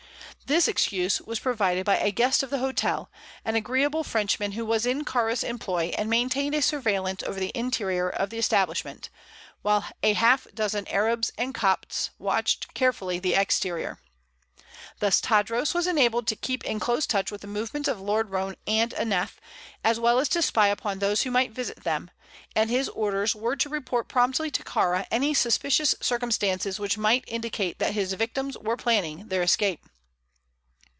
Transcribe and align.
This 0.47 0.67
excuse 0.67 1.21
was 1.21 1.39
provided 1.39 1.85
by 1.85 1.95
a 1.97 2.11
guest 2.11 2.43
of 2.43 2.49
the 2.49 2.57
hotel, 2.57 3.09
an 3.45 3.55
agreeable 3.55 4.03
Frenchman 4.03 4.51
who 4.51 4.65
was 4.65 4.85
in 4.85 5.05
Kāra's 5.05 5.45
employ 5.45 5.93
and 5.97 6.09
maintained 6.09 6.53
a 6.53 6.61
surveillance 6.61 7.23
over 7.23 7.39
the 7.39 7.53
interior 7.55 8.09
of 8.09 8.31
the 8.31 8.37
establishment, 8.37 9.09
while 9.61 9.85
a 10.03 10.11
half 10.11 10.45
dozen 10.53 10.89
Arabs 10.89 11.31
and 11.37 11.55
Copts 11.55 12.09
watched 12.19 12.73
carefully 12.73 13.17
the 13.17 13.33
exterior. 13.33 13.99
Thus 14.99 15.21
Tadros 15.21 15.73
was 15.73 15.87
enabled 15.87 16.27
to 16.27 16.35
keep 16.35 16.65
in 16.65 16.81
close 16.81 17.07
touch 17.07 17.31
with 17.31 17.39
the 17.39 17.47
movements 17.47 17.87
of 17.87 18.01
Lord 18.01 18.29
Roane 18.29 18.57
and 18.67 18.93
Aneth, 18.95 19.39
as 19.85 20.01
well 20.01 20.19
as 20.19 20.27
to 20.29 20.41
spy 20.41 20.67
upon 20.67 20.99
those 20.99 21.21
who 21.21 21.31
might 21.31 21.51
visit 21.53 21.85
them, 21.85 22.11
and 22.57 22.69
his 22.69 22.89
orders 22.89 23.33
were 23.33 23.55
to 23.55 23.69
report 23.69 24.09
promptly 24.09 24.51
to 24.51 24.63
Kāra 24.65 25.05
any 25.11 25.33
suspicious 25.33 25.95
circumstances 26.01 26.77
which 26.77 26.97
might 26.97 27.23
indicate 27.27 27.79
that 27.79 27.93
his 27.93 28.11
victims 28.11 28.57
were 28.57 28.75
planning 28.75 29.29
their 29.29 29.43
escape. 29.43 29.85